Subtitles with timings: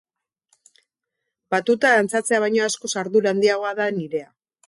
[1.55, 4.27] Batuta dantzatzea baino askoz ardura handiagoa da nirea.